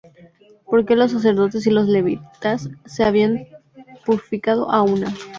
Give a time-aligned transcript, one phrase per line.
[0.65, 3.45] Porque los sacerdotes y los Levitas se habían
[4.03, 5.13] purificado á una;